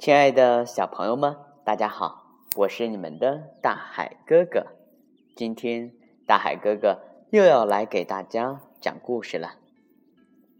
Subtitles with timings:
[0.00, 2.24] 亲爱的小朋友们，大家好，
[2.56, 4.64] 我是你们的大海哥哥。
[5.36, 5.92] 今天
[6.26, 9.56] 大海哥哥又要来给大家讲故事了。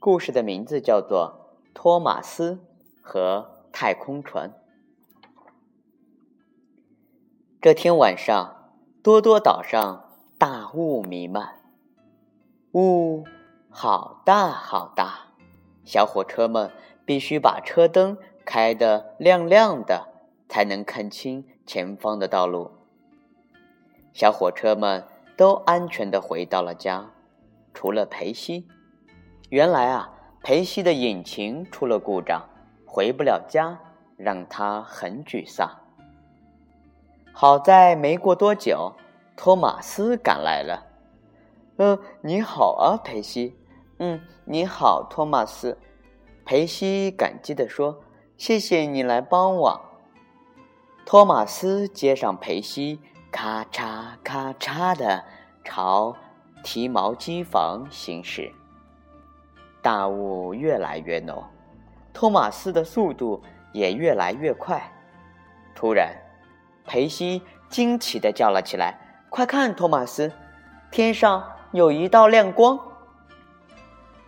[0.00, 2.60] 故事的名字叫做《托马斯
[3.02, 4.48] 和太空船》。
[7.60, 8.72] 这天晚上，
[9.02, 11.60] 多多岛上大雾弥漫，
[12.72, 13.26] 雾
[13.68, 15.34] 好大好大，
[15.84, 16.70] 小火车们
[17.04, 18.16] 必须把车灯。
[18.46, 20.06] 开得亮亮的，
[20.48, 22.70] 才能看清前方的道路。
[24.14, 25.04] 小火车们
[25.36, 27.10] 都安全的回到了家，
[27.74, 28.68] 除了裴西。
[29.50, 32.48] 原来啊，裴西的引擎出了故障，
[32.86, 33.80] 回不了家，
[34.16, 35.68] 让他很沮丧。
[37.32, 38.94] 好在没过多久，
[39.36, 40.86] 托马斯赶来了。
[41.78, 43.58] 嗯，你好啊，裴西。
[43.98, 45.76] 嗯，你好，托马斯。
[46.44, 48.00] 裴西感激地说。
[48.36, 49.80] 谢谢你来帮我。
[51.06, 55.24] 托马斯接上裴西，咔嚓咔嚓的
[55.64, 56.14] 朝
[56.62, 58.52] 提毛机房行驶。
[59.80, 61.42] 大雾越来越浓，
[62.12, 64.92] 托马斯的速度也越来越快。
[65.74, 66.14] 突然，
[66.84, 67.40] 裴西
[67.70, 68.98] 惊奇的叫了起来
[69.30, 70.30] ：“快看，托马斯，
[70.90, 72.78] 天上有一道亮光！”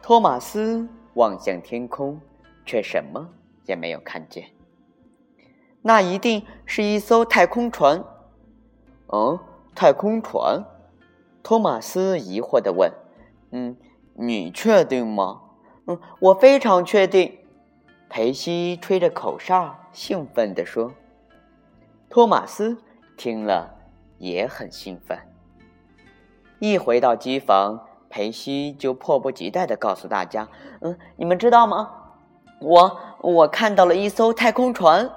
[0.00, 2.18] 托马斯望向天空，
[2.64, 3.28] 却什么？
[3.68, 4.48] 也没有看见，
[5.82, 8.02] 那一定是一艘太空船。
[9.12, 9.38] 嗯，
[9.74, 10.64] 太空船？
[11.42, 12.90] 托马斯疑惑的问。
[13.52, 13.76] 嗯，
[14.14, 15.42] 你确定吗？
[15.86, 17.38] 嗯，我非常确定。
[18.08, 20.92] 裴西吹着口哨，兴奋地说。
[22.08, 22.78] 托马斯
[23.18, 23.74] 听了
[24.16, 25.18] 也很兴奋。
[26.58, 30.48] 一回到机房，裴西就迫不及待的告诉大家
[30.80, 31.94] ：“嗯，你们知道吗？”
[32.60, 35.10] 我我看到了一艘太空船。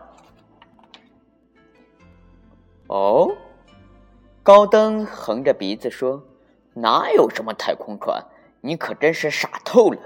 [2.87, 3.37] 哦，
[4.43, 6.21] 高登横着鼻子说
[6.75, 8.25] ：“哪有什么太空船？
[8.59, 9.97] 你可真是傻透了。”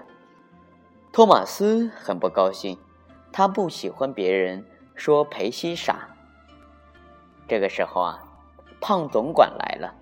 [1.11, 2.77] 托马斯很不高兴，
[3.31, 6.09] 他不喜欢别人说裴西傻。
[7.47, 8.23] 这个时候啊，
[8.79, 9.95] 胖总管来了。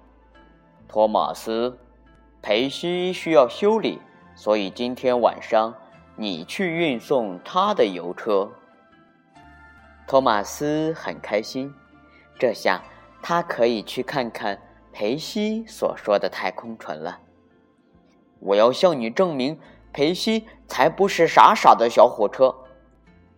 [0.89, 1.79] 托马斯，
[2.41, 4.01] 裴西需要修理，
[4.35, 5.75] 所以今天晚上。
[6.15, 8.51] 你去运送他的油车。
[10.05, 11.73] 托马斯很开心，
[12.37, 12.81] 这下
[13.21, 17.19] 他可以去看看裴西所说的太空船了。
[18.39, 19.59] 我要向你证明，
[19.91, 22.53] 裴西才不是傻傻的小火车。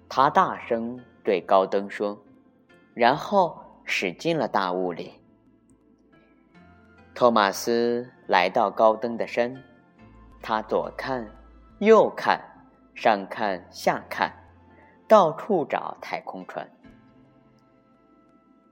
[0.09, 2.18] 他大声对高登说，
[2.94, 5.14] 然后驶进了大雾里。
[7.14, 9.64] 托马斯来到高登的身，
[10.41, 11.25] 他左看，
[11.80, 12.41] 右看。
[12.96, 14.34] 上看下看，
[15.08, 16.72] 到处找太空船。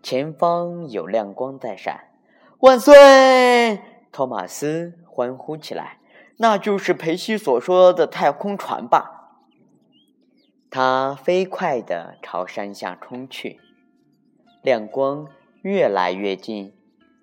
[0.01, 2.09] 前方有亮光在闪，
[2.59, 3.81] 万岁！
[4.11, 5.99] 托马斯欢呼起来。
[6.37, 9.41] 那就是裴西所说的太空船吧？
[10.71, 13.59] 他飞快地朝山下冲去，
[14.63, 15.27] 亮光
[15.61, 16.73] 越来越近，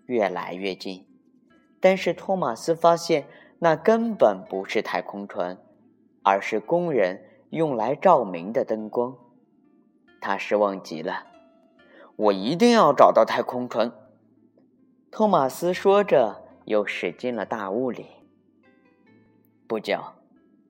[0.07, 1.07] 越来越近。
[1.81, 3.27] 但是托马斯发现，
[3.59, 5.59] 那根本不是太空船。
[6.23, 9.17] 而是工人用来照明的灯光，
[10.21, 11.27] 他失望极了。
[12.17, 13.91] 我一定要找到太空船。
[15.11, 18.07] 托马斯说着，又驶进了大雾里。
[19.67, 19.99] 不久，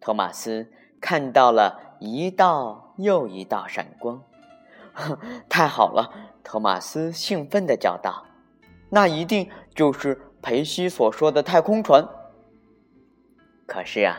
[0.00, 4.22] 托马斯看到了一道又一道闪光。
[5.48, 6.30] 太好了！
[6.44, 8.24] 托马斯兴奋地叫道
[8.88, 12.08] ：“那一定就是裴西所说的太空船。”
[13.66, 14.16] 可是啊。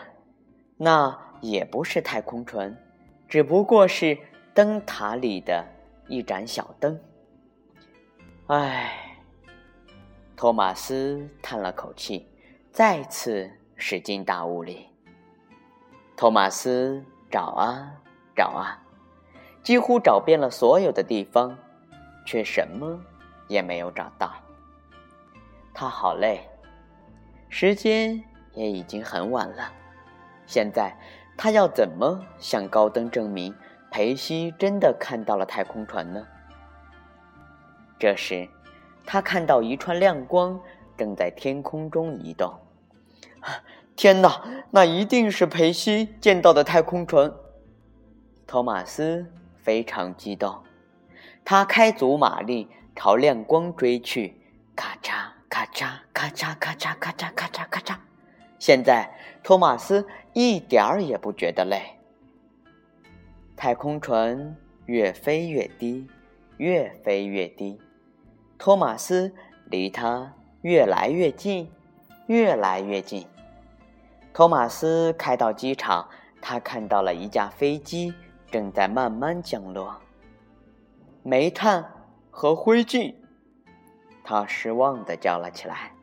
[0.83, 2.75] 那也不是太空船，
[3.29, 4.17] 只不过是
[4.51, 5.63] 灯塔里的
[6.07, 6.99] 一盏小灯。
[8.47, 9.15] 唉，
[10.35, 12.27] 托马斯叹了口气，
[12.71, 14.87] 再次驶进大雾里。
[16.17, 18.01] 托马斯找啊
[18.35, 18.81] 找啊，
[19.61, 21.55] 几乎找遍了所有的地方，
[22.25, 22.99] 却什么
[23.47, 24.33] 也没有找到。
[25.75, 26.49] 他好累，
[27.49, 28.19] 时间
[28.53, 29.71] 也已经很晚了。
[30.51, 30.93] 现在，
[31.37, 33.55] 他要怎么向高登证明
[33.89, 36.27] 裴西真的看到了太空船呢？
[37.97, 38.49] 这时，
[39.05, 40.59] 他看到一串亮光
[40.97, 42.53] 正在天空中移动。
[43.95, 47.33] 天哪，那一定是裴西见到的太空船！
[48.45, 50.61] 托马斯非常激动，
[51.45, 54.41] 他开足马力朝亮光追去，
[54.75, 57.95] 咔嚓咔嚓咔嚓咔嚓咔嚓咔嚓咔嚓。
[58.61, 59.09] 现在，
[59.41, 61.81] 托马斯一点儿也不觉得累。
[63.55, 64.55] 太空船
[64.85, 66.07] 越飞越低，
[66.57, 67.81] 越飞越低。
[68.59, 69.33] 托马斯
[69.65, 71.71] 离他越来越近，
[72.27, 73.25] 越来越近。
[74.31, 76.07] 托马斯开到机场，
[76.39, 78.13] 他看到了一架飞机
[78.51, 79.99] 正在慢慢降落。
[81.23, 81.83] 煤炭
[82.29, 83.15] 和灰烬，
[84.23, 85.93] 他失望地叫了起来。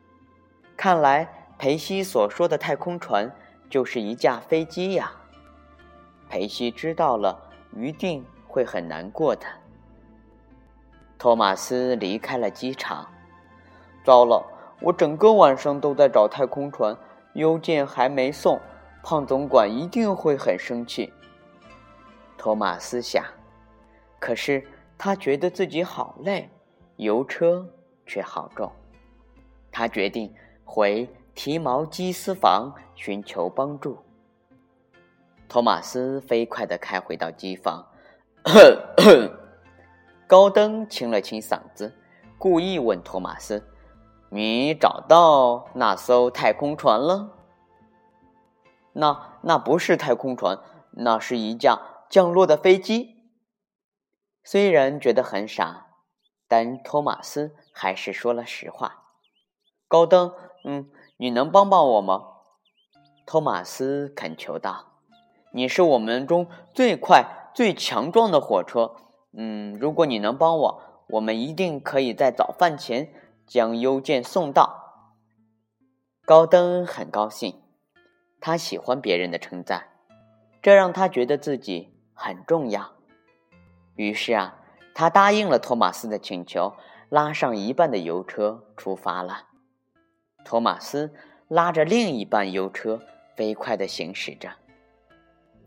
[0.75, 3.29] 看来裴西所说的太空船
[3.69, 5.11] 就是一架飞机呀。
[6.29, 7.37] 裴西知道了，
[7.75, 9.45] 一定会很难过的。
[11.17, 13.05] 托马斯离开了机场。
[14.05, 14.41] 糟了，
[14.79, 16.95] 我整个晚上都在找太空船，
[17.33, 18.57] 邮件还没送，
[19.03, 21.11] 胖总管一定会很生气。
[22.37, 23.21] 托马斯想，
[24.17, 24.65] 可是
[24.97, 26.49] 他觉得自己好累，
[26.95, 27.67] 邮车
[28.05, 28.71] 却好重。
[29.69, 30.33] 他决定
[30.63, 31.05] 回
[31.41, 33.97] 提毛机私房寻求帮助。
[35.47, 37.87] 托马斯飞快地开回到机房。
[40.27, 41.95] 高登清了清嗓子，
[42.37, 43.65] 故意问托马斯
[44.29, 47.37] ：“你找到那艘太空船了
[48.91, 50.59] ？”“那那不是太空船，
[50.91, 53.15] 那是一架降落的飞机。”
[54.43, 55.87] 虽然觉得很傻，
[56.49, 59.05] 但托马斯还是说了实话。
[59.87, 60.33] “高登，
[60.65, 62.23] 嗯，你能帮帮我吗？”
[63.27, 64.85] 托马斯恳求道
[65.53, 68.95] ，“你是我们中最快、最强壮的火车。”
[69.37, 73.13] 嗯，如果你能帮我，我们一定可以在早饭前
[73.45, 75.05] 将邮件送到。
[76.25, 77.61] 高登很高兴，
[78.39, 79.89] 他喜欢别人的称赞，
[80.63, 82.93] 这让他觉得自己很重要。
[83.95, 84.55] 于是啊，
[84.95, 86.73] 他答应了托马斯的请求，
[87.09, 89.49] 拉上一半的邮车出发了。
[90.49, 91.13] 托马斯
[91.47, 92.99] 拉着另一半邮车
[93.35, 94.49] 飞快地行驶着。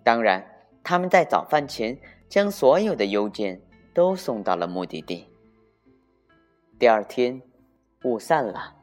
[0.03, 0.45] 当然，
[0.83, 1.97] 他们在早饭前。
[2.33, 3.61] 将所有的邮件
[3.93, 5.29] 都送到了目的地。
[6.79, 7.43] 第二天，
[8.05, 8.75] 雾散了，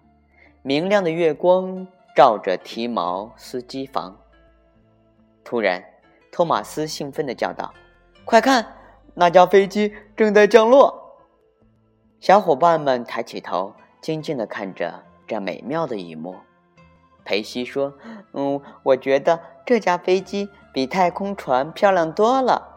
[0.62, 4.16] 明亮的月光照着提毛司机房。
[5.44, 5.84] 突然，
[6.32, 7.74] 托马斯兴奋地叫道
[8.24, 8.64] ：“快看，
[9.16, 11.18] 那架飞机正在降落！”
[12.22, 16.36] 小伙伴们抬起头，静静地看着这美妙的一幕。
[17.24, 17.94] 裴西说
[18.34, 22.68] ：“嗯，我觉得这架飞机比太空船漂亮多了。”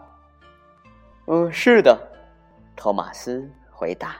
[1.26, 1.98] 嗯，是的，
[2.76, 4.16] 托马斯回答。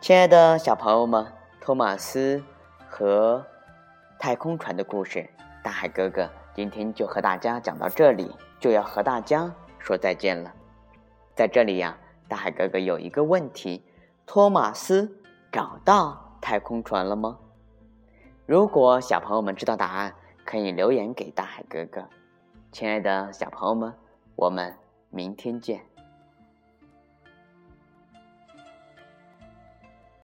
[0.00, 1.26] 亲爱的小朋友们，
[1.60, 2.42] 托马斯
[2.86, 3.42] 和
[4.18, 5.26] 太空船的故事，
[5.62, 8.30] 大海哥哥今天就和大家讲到这里，
[8.60, 10.52] 就要和大家说再见了。
[11.34, 11.96] 在这里呀，
[12.28, 13.82] 大海哥哥有一个问题：
[14.26, 17.36] 托马斯找到太空船了吗？
[18.46, 20.14] 如果小朋友们知道答案，
[20.44, 22.08] 可以留言给大海哥哥。
[22.70, 23.92] 亲爱的小朋友们，
[24.36, 24.72] 我们。
[25.10, 25.80] 明天见。